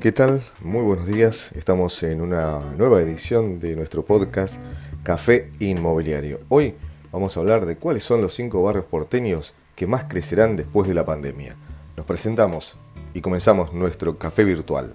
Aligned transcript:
¿Qué 0.00 0.12
tal? 0.12 0.42
Muy 0.62 0.80
buenos 0.80 1.06
días. 1.06 1.52
Estamos 1.54 2.02
en 2.04 2.22
una 2.22 2.60
nueva 2.78 3.02
edición 3.02 3.60
de 3.60 3.76
nuestro 3.76 4.02
podcast 4.02 4.58
Café 5.02 5.52
Inmobiliario. 5.58 6.40
Hoy 6.48 6.74
vamos 7.12 7.36
a 7.36 7.40
hablar 7.40 7.66
de 7.66 7.76
cuáles 7.76 8.02
son 8.02 8.22
los 8.22 8.32
cinco 8.32 8.62
barrios 8.62 8.86
porteños 8.86 9.52
que 9.76 9.86
más 9.86 10.04
crecerán 10.04 10.56
después 10.56 10.88
de 10.88 10.94
la 10.94 11.04
pandemia. 11.04 11.54
Nos 11.98 12.06
presentamos 12.06 12.78
y 13.12 13.20
comenzamos 13.20 13.74
nuestro 13.74 14.16
café 14.16 14.42
virtual. 14.44 14.94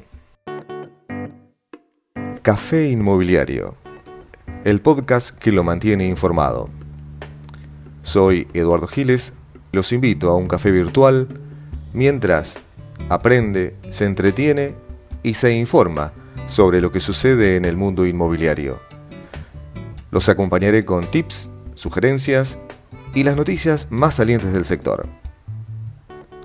Café 2.41 2.89
Inmobiliario, 2.89 3.75
el 4.63 4.81
podcast 4.81 5.37
que 5.37 5.51
lo 5.51 5.63
mantiene 5.63 6.07
informado. 6.07 6.67
Soy 8.01 8.47
Eduardo 8.55 8.87
Giles, 8.87 9.33
los 9.71 9.93
invito 9.93 10.31
a 10.31 10.35
un 10.35 10.47
café 10.47 10.71
virtual 10.71 11.27
mientras 11.93 12.55
aprende, 13.07 13.75
se 13.91 14.05
entretiene 14.05 14.83
y 15.25 15.33
se 15.33 15.55
informa 15.55 16.13
sobre 16.45 16.79
lo 16.79 16.91
que 16.91 16.99
sucede 16.99 17.55
en 17.55 17.65
el 17.65 17.77
mundo 17.77 18.05
inmobiliario. 18.05 18.79
Los 20.11 20.29
acompañaré 20.29 20.85
con 20.85 21.09
tips, 21.09 21.49
sugerencias 21.73 22.59
y 23.15 23.23
las 23.23 23.35
noticias 23.35 23.87
más 23.89 24.13
salientes 24.13 24.53
del 24.53 24.65
sector. 24.65 25.07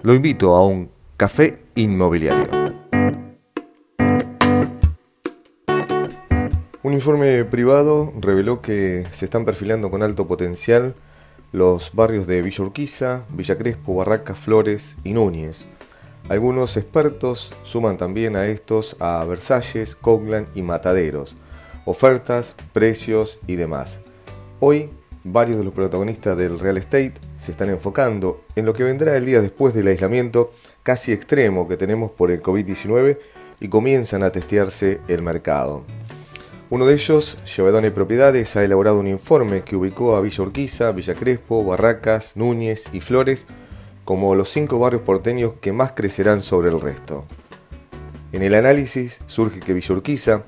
Lo 0.02 0.14
invito 0.14 0.56
a 0.56 0.66
un 0.66 0.91
café 1.19 1.62
inmobiliario. 1.74 2.48
Un 6.83 6.94
informe 6.94 7.44
privado 7.44 8.14
reveló 8.19 8.62
que 8.62 9.06
se 9.10 9.27
están 9.27 9.44
perfilando 9.44 9.91
con 9.91 10.02
alto 10.02 10.27
potencial 10.27 10.94
los 11.52 11.94
barrios 11.94 12.27
de 12.27 12.41
Villa 12.41 12.64
Urquiza, 12.64 13.24
Villa 13.28 13.58
Crespo, 13.58 13.97
Barracas, 13.97 14.38
Flores 14.38 14.97
y 15.05 15.12
Núñez, 15.12 15.66
algunos 16.29 16.77
expertos 16.77 17.52
suman 17.62 17.97
también 17.97 18.37
a 18.37 18.47
estos 18.47 18.97
a 19.01 19.24
Versalles, 19.24 19.97
Coglan 19.97 20.47
y 20.55 20.62
Mataderos, 20.62 21.37
ofertas, 21.84 22.55
precios 22.72 23.41
y 23.47 23.56
demás. 23.56 24.00
Hoy, 24.61 24.91
varios 25.25 25.59
de 25.59 25.64
los 25.64 25.75
protagonistas 25.75 26.36
del 26.36 26.59
real 26.59 26.77
estate 26.77 27.14
se 27.39 27.50
están 27.50 27.70
enfocando 27.70 28.44
en 28.55 28.67
lo 28.67 28.75
que 28.75 28.84
vendrá 28.84 29.17
el 29.17 29.27
día 29.27 29.41
después 29.41 29.75
del 29.75 29.89
aislamiento 29.89 30.53
casi 30.83 31.12
extremo 31.12 31.67
que 31.67 31.77
tenemos 31.77 32.11
por 32.11 32.31
el 32.31 32.42
COVID-19 32.42 33.19
y 33.61 33.69
comienzan 33.69 34.22
a 34.22 34.31
testearse 34.31 35.00
el 35.09 35.22
mercado. 35.22 35.84
Uno 36.70 36.87
de 36.87 36.94
ellos, 36.94 37.37
Llevedone 37.56 37.91
Propiedades, 37.91 38.55
ha 38.55 38.62
elaborado 38.62 39.00
un 39.00 39.09
informe 39.09 39.62
que 39.62 39.75
ubicó 39.75 40.14
a 40.14 40.20
Villa 40.20 40.44
Urquiza, 40.44 40.92
Villa 40.92 41.16
Crespo, 41.16 41.64
Barracas, 41.64 42.37
Núñez 42.37 42.84
y 42.92 43.00
Flores 43.00 43.48
como 44.11 44.34
los 44.34 44.50
cinco 44.50 44.80
barrios 44.80 45.03
porteños 45.03 45.53
que 45.61 45.72
más 45.72 45.92
crecerán 45.92 46.42
sobre 46.42 46.69
el 46.69 46.80
resto. 46.80 47.27
En 48.33 48.42
el 48.42 48.56
análisis 48.56 49.20
surge 49.28 49.61
que 49.61 49.72
Villurquiza 49.72 50.42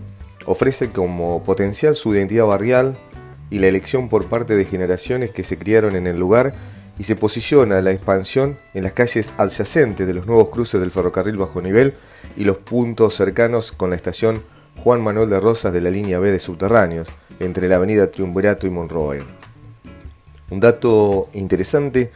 ofrece 0.47 0.91
como 0.91 1.45
potencial 1.45 1.95
su 1.95 2.13
identidad 2.13 2.47
barrial 2.47 2.99
y 3.51 3.61
la 3.61 3.69
elección 3.69 4.09
por 4.09 4.27
parte 4.27 4.57
de 4.57 4.65
generaciones 4.65 5.31
que 5.31 5.45
se 5.45 5.59
criaron 5.59 5.95
en 5.95 6.09
el 6.09 6.19
lugar 6.19 6.57
y 6.99 7.05
se 7.05 7.15
posiciona 7.15 7.81
la 7.83 7.93
expansión 7.93 8.59
en 8.75 8.83
las 8.83 8.95
calles 8.95 9.33
adyacentes 9.39 10.09
de 10.09 10.15
los 10.15 10.27
nuevos 10.27 10.51
cruces 10.51 10.81
del 10.81 10.91
ferrocarril 10.91 11.37
bajo 11.37 11.63
nivel 11.63 11.95
y 12.37 12.43
los 12.43 12.59
puntos 12.59 13.15
cercanos 13.15 13.71
con 13.71 13.91
la 13.91 13.97
estación 13.97 14.43
Juan 14.83 15.01
Manuel 15.01 15.31
de 15.31 15.39
Rosas 15.39 15.73
de 15.73 15.83
la 15.83 15.91
línea 15.91 16.19
B 16.19 16.33
de 16.33 16.41
subterráneos, 16.41 17.07
entre 17.39 17.69
la 17.69 17.77
avenida 17.77 18.11
Triunvirato 18.11 18.67
y 18.67 18.71
Monroe. 18.71 19.23
Un 20.51 20.59
dato 20.59 21.29
interesante 21.33 22.11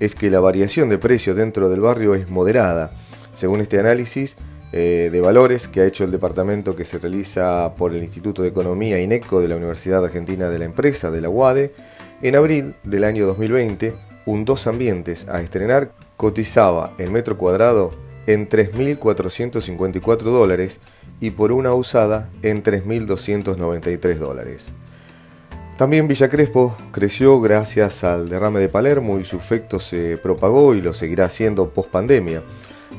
es 0.00 0.14
que 0.14 0.30
la 0.30 0.40
variación 0.40 0.88
de 0.88 0.98
precio 0.98 1.34
dentro 1.34 1.68
del 1.68 1.80
barrio 1.80 2.14
es 2.14 2.28
moderada. 2.28 2.92
Según 3.32 3.60
este 3.60 3.78
análisis 3.78 4.36
eh, 4.72 5.08
de 5.10 5.20
valores 5.20 5.66
que 5.66 5.80
ha 5.80 5.86
hecho 5.86 6.04
el 6.04 6.10
departamento 6.10 6.76
que 6.76 6.84
se 6.84 6.98
realiza 6.98 7.74
por 7.76 7.94
el 7.94 8.02
Instituto 8.02 8.42
de 8.42 8.48
Economía 8.48 9.00
INECO 9.00 9.40
de 9.40 9.48
la 9.48 9.56
Universidad 9.56 10.04
Argentina 10.04 10.48
de 10.50 10.58
la 10.58 10.66
Empresa, 10.66 11.10
de 11.10 11.20
la 11.20 11.30
UADE, 11.30 11.72
en 12.20 12.36
abril 12.36 12.74
del 12.84 13.04
año 13.04 13.26
2020, 13.26 13.94
un 14.26 14.44
dos 14.44 14.66
ambientes 14.66 15.26
a 15.28 15.40
estrenar 15.40 15.92
cotizaba 16.16 16.92
el 16.98 17.10
metro 17.10 17.38
cuadrado 17.38 17.90
en 18.26 18.48
3.454 18.48 20.18
dólares 20.18 20.80
y 21.18 21.30
por 21.30 21.50
una 21.50 21.72
usada 21.72 22.28
en 22.42 22.62
3.293 22.62 24.16
dólares. 24.16 24.72
También 25.78 26.08
Villa 26.08 26.28
Crespo 26.28 26.76
creció 26.90 27.40
gracias 27.40 28.02
al 28.02 28.28
derrame 28.28 28.58
de 28.58 28.68
Palermo 28.68 29.20
y 29.20 29.24
su 29.24 29.36
efecto 29.36 29.78
se 29.78 30.18
propagó 30.18 30.74
y 30.74 30.80
lo 30.80 30.92
seguirá 30.92 31.26
haciendo 31.26 31.70
post 31.70 31.90
pandemia. 31.90 32.42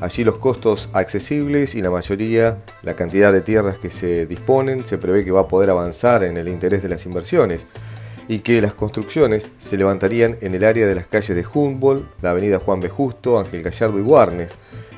Allí 0.00 0.24
los 0.24 0.38
costos 0.38 0.88
accesibles 0.94 1.74
y 1.74 1.82
la 1.82 1.90
mayoría, 1.90 2.64
la 2.80 2.96
cantidad 2.96 3.34
de 3.34 3.42
tierras 3.42 3.76
que 3.76 3.90
se 3.90 4.24
disponen, 4.24 4.86
se 4.86 4.96
prevé 4.96 5.26
que 5.26 5.30
va 5.30 5.42
a 5.42 5.48
poder 5.48 5.68
avanzar 5.68 6.22
en 6.22 6.38
el 6.38 6.48
interés 6.48 6.82
de 6.82 6.88
las 6.88 7.04
inversiones 7.04 7.66
y 8.28 8.38
que 8.38 8.62
las 8.62 8.72
construcciones 8.72 9.50
se 9.58 9.76
levantarían 9.76 10.38
en 10.40 10.54
el 10.54 10.64
área 10.64 10.86
de 10.86 10.94
las 10.94 11.06
calles 11.06 11.36
de 11.36 11.44
Humboldt, 11.52 12.06
la 12.22 12.30
avenida 12.30 12.60
Juan 12.60 12.80
B. 12.80 12.88
Justo, 12.88 13.38
Ángel 13.38 13.62
Gallardo 13.62 13.98
y 13.98 14.02
Guarnes. 14.02 14.52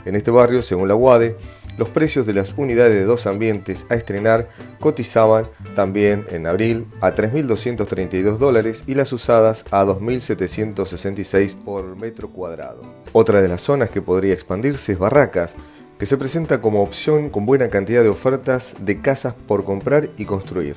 En 0.05 0.17
este 0.17 0.31
barrio, 0.31 0.63
según 0.63 0.89
la 0.89 0.95
UADE, 0.95 1.37
los 1.79 1.89
precios 1.89 2.27
de 2.27 2.35
las 2.35 2.55
unidades 2.57 2.93
de 2.93 3.05
dos 3.05 3.27
ambientes 3.27 3.87
a 3.89 3.95
estrenar 3.95 4.49
cotizaban 4.79 5.49
también 5.75 6.27
en 6.31 6.47
abril 6.47 6.87
a 7.01 7.15
3.232 7.15 8.37
dólares 8.37 8.85
y 8.87 8.95
las 8.95 9.13
usadas 9.13 9.65
a 9.71 9.85
2.766 9.85 11.57
por 11.57 11.97
metro 11.97 12.29
cuadrado. 12.29 12.83
Otra 13.13 13.41
de 13.41 13.49
las 13.49 13.63
zonas 13.63 13.91
que 13.91 14.03
podría 14.03 14.35
expandirse 14.35 14.93
es 14.93 14.99
Barracas, 14.99 15.57
que 15.99 16.07
se 16.07 16.17
presenta 16.17 16.61
como 16.61 16.83
opción 16.83 17.31
con 17.31 17.47
buena 17.47 17.69
cantidad 17.69 18.03
de 18.03 18.09
ofertas 18.09 18.75
de 18.81 19.01
casas 19.01 19.35
por 19.47 19.65
comprar 19.65 20.11
y 20.19 20.25
construir. 20.25 20.77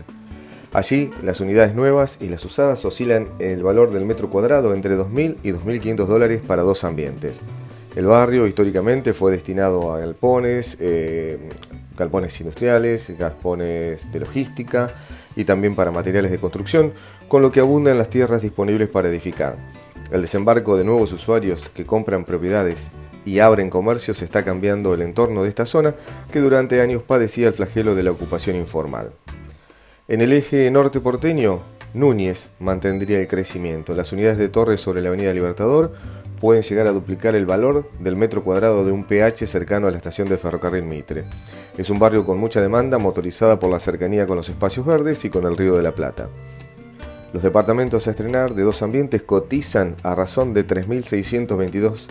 Allí, 0.72 1.10
las 1.24 1.40
unidades 1.40 1.74
nuevas 1.74 2.18
y 2.20 2.28
las 2.28 2.44
usadas 2.44 2.84
oscilan 2.84 3.30
en 3.40 3.52
el 3.52 3.64
valor 3.64 3.92
del 3.92 4.06
metro 4.06 4.30
cuadrado 4.30 4.74
entre 4.74 4.98
2.000 4.98 5.38
y 5.42 5.52
2.500 5.52 6.06
dólares 6.06 6.42
para 6.46 6.64
dos 6.64 6.84
ambientes. 6.84 7.42
El 7.96 8.08
barrio 8.08 8.46
históricamente 8.46 9.14
fue 9.14 9.32
destinado 9.32 9.94
a 9.94 10.00
galpones, 10.00 10.78
eh, 10.82 11.40
galpones 11.98 12.38
industriales, 12.42 13.18
galpones 13.18 14.12
de 14.12 14.20
logística 14.20 14.92
y 15.38 15.46
también 15.46 15.76
para 15.76 15.92
materiales 15.92 16.30
de 16.30 16.38
construcción, 16.38 16.92
con 17.30 17.42
lo 17.42 17.54
que 17.54 17.62
abundan 17.62 17.98
las 17.98 18.10
tierras 18.10 18.42
disponibles 18.42 18.90
para 18.90 19.08
edificar. 19.08 19.56
El 20.12 20.22
desembarco 20.22 20.76
de 20.76 20.84
nuevos 20.84 21.14
usuarios 21.14 21.70
que 21.70 21.86
compran 21.86 22.26
propiedades 22.26 22.92
y 23.24 23.40
abren 23.40 23.70
comercios 23.70 24.22
está 24.22 24.44
cambiando 24.44 24.94
el 24.94 25.02
entorno 25.02 25.44
de 25.44 25.50
esta 25.50 25.66
zona 25.66 25.96
que 26.32 26.42
durante 26.42 26.82
años 26.82 27.02
padecía 27.02 27.48
el 27.48 27.54
flagelo 27.54 27.96
de 27.96 28.04
la 28.04 28.12
ocupación 28.12 28.58
informal. 28.58 29.12
En 30.10 30.22
el 30.22 30.34
eje 30.34 30.70
norte 30.70 31.00
porteño, 31.00 31.64
Núñez 31.96 32.50
mantendría 32.60 33.22
el 33.22 33.28
crecimiento. 33.30 33.96
Las 33.96 34.12
unidades 34.12 34.38
de 34.38 34.50
torres 34.50 34.82
sobre 34.82 35.02
la 35.02 35.08
Avenida 35.08 35.34
Libertador 35.34 35.94
pueden 36.40 36.64
llegar 36.64 36.88
a 36.88 36.92
duplicar 36.92 37.36
el 37.36 37.46
valor 37.46 37.90
del 38.00 38.16
metro 38.16 38.44
cuadrado 38.44 38.86
de 38.86 38.92
un 38.92 39.06
PH 39.06 39.48
cercano 39.48 39.88
a 39.88 39.92
la 39.92 39.98
estación 39.98 40.30
de 40.30 40.38
ferrocarril 40.38 40.84
Mitre. 40.84 41.26
Es 41.78 41.90
un 41.90 42.00
barrio 42.00 42.26
con 42.26 42.40
mucha 42.40 42.62
demanda 42.62 42.98
motorizada 42.98 43.60
por 43.60 43.72
la 43.72 43.80
cercanía 43.80 44.28
con 44.28 44.38
los 44.38 44.50
espacios 44.50 44.86
verdes 44.86 45.24
y 45.26 45.30
con 45.30 45.46
el 45.46 45.58
Río 45.58 45.76
de 45.76 45.84
la 45.84 45.96
Plata. 45.96 46.28
Los 47.34 47.44
departamentos 47.44 48.08
a 48.08 48.12
estrenar 48.12 48.54
de 48.56 48.64
dos 48.64 48.82
ambientes 48.82 49.22
cotizan 49.24 49.96
a 50.04 50.16
razón 50.16 50.54
de 50.54 50.66
3.622 50.66 52.08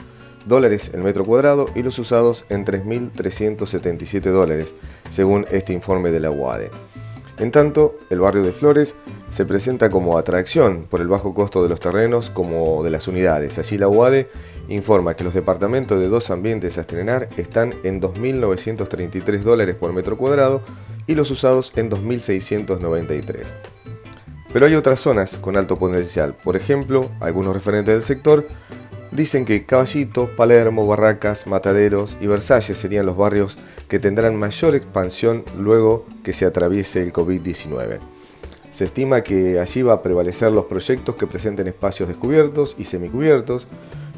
dólares 0.47 0.91
el 0.93 1.03
metro 1.03 1.25
cuadrado 1.25 1.69
y 1.75 1.83
los 1.83 1.99
usados 1.99 2.45
en 2.51 2.65
3.377 2.65 4.21
dólares, 4.31 4.75
según 5.11 5.47
este 5.51 5.73
informe 5.73 6.11
de 6.11 6.21
la 6.21 6.31
UADE. 6.31 6.71
En 7.39 7.51
tanto, 7.51 7.99
el 8.11 8.21
barrio 8.21 8.43
de 8.43 8.53
Flores 8.53 8.95
se 9.29 9.45
presenta 9.45 9.91
como 9.91 10.17
atracción 10.19 10.87
por 10.89 11.01
el 11.01 11.09
bajo 11.09 11.35
costo 11.35 11.63
de 11.63 11.69
los 11.69 11.81
terrenos 11.81 12.31
como 12.31 12.85
de 12.85 12.91
las 12.91 13.09
unidades. 13.09 13.59
Allí 13.59 13.77
la 13.77 13.89
UADE 13.89 14.29
informa 14.69 15.15
que 15.15 15.25
los 15.25 15.35
departamentos 15.35 15.99
de 15.99 16.09
dos 16.09 16.31
ambientes 16.31 16.79
a 16.79 16.83
estrenar 16.83 17.29
están 17.37 17.75
en 17.83 18.01
2.933 18.01 19.39
dólares 19.41 19.75
por 19.75 19.93
metro 19.93 20.17
cuadrado 20.17 20.63
y 21.09 21.17
los 21.17 21.31
usados 21.33 21.73
en 21.75 21.91
2.693. 21.91 23.55
Pero 24.53 24.67
hay 24.67 24.77
otras 24.77 25.01
zonas 25.01 25.37
con 25.37 25.57
alto 25.57 25.77
potencial. 25.77 26.37
Por 26.45 26.55
ejemplo, 26.55 27.11
algunos 27.19 27.55
referentes 27.55 27.95
del 27.95 28.05
sector 28.05 28.47
Dicen 29.15 29.45
que 29.45 29.65
Caballito, 29.65 30.29
Palermo, 30.35 30.89
Barracas, 30.89 31.47
Mataderos 31.47 32.17
y 32.21 32.27
Versalles 32.27 32.77
serían 32.77 33.07
los 33.07 33.17
barrios 33.17 33.57
que 33.89 34.01
tendrán 34.01 34.35
mayor 34.35 34.75
expansión 34.75 35.45
luego 35.57 36.05
que 36.25 36.33
se 36.33 36.47
atraviese 36.47 37.01
el 37.01 37.13
COVID-19. 37.13 38.01
Se 38.73 38.87
estima 38.87 39.23
que 39.23 39.61
allí 39.61 39.83
va 39.83 39.93
a 39.93 40.03
prevalecer 40.03 40.51
los 40.51 40.65
proyectos 40.65 41.15
que 41.15 41.29
presenten 41.29 41.69
espacios 41.69 42.09
descubiertos 42.09 42.75
y 42.77 42.87
semicubiertos, 42.87 43.69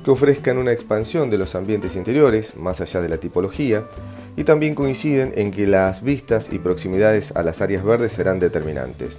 que 0.02 0.10
ofrezcan 0.10 0.56
una 0.56 0.72
expansión 0.72 1.28
de 1.28 1.36
los 1.36 1.54
ambientes 1.54 1.94
interiores, 1.94 2.56
más 2.56 2.80
allá 2.80 3.02
de 3.02 3.10
la 3.10 3.18
tipología, 3.18 3.84
y 4.34 4.44
también 4.44 4.74
coinciden 4.74 5.34
en 5.36 5.50
que 5.50 5.66
las 5.66 6.02
vistas 6.02 6.48
y 6.50 6.58
proximidades 6.58 7.32
a 7.36 7.42
las 7.42 7.60
áreas 7.60 7.84
verdes 7.84 8.14
serán 8.14 8.38
determinantes. 8.38 9.18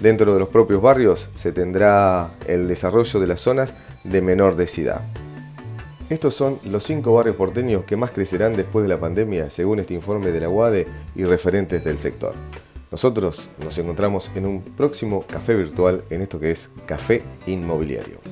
Dentro 0.00 0.34
de 0.34 0.40
los 0.40 0.50
propios 0.50 0.82
barrios 0.82 1.30
se 1.36 1.52
tendrá 1.52 2.34
el 2.46 2.68
desarrollo 2.68 3.18
de 3.18 3.26
las 3.26 3.40
zonas 3.40 3.72
de 4.10 4.22
menor 4.22 4.56
densidad. 4.56 5.02
Estos 6.08 6.34
son 6.34 6.60
los 6.64 6.84
cinco 6.84 7.14
barrios 7.14 7.36
porteños 7.36 7.84
que 7.84 7.96
más 7.96 8.12
crecerán 8.12 8.56
después 8.56 8.84
de 8.84 8.88
la 8.88 9.00
pandemia, 9.00 9.50
según 9.50 9.80
este 9.80 9.94
informe 9.94 10.30
de 10.30 10.40
la 10.40 10.48
UADE 10.48 10.86
y 11.16 11.24
referentes 11.24 11.82
del 11.82 11.98
sector. 11.98 12.34
Nosotros 12.92 13.50
nos 13.62 13.76
encontramos 13.78 14.30
en 14.36 14.46
un 14.46 14.62
próximo 14.62 15.24
café 15.26 15.56
virtual 15.56 16.04
en 16.10 16.22
esto 16.22 16.38
que 16.38 16.52
es 16.52 16.70
Café 16.86 17.22
Inmobiliario. 17.46 18.25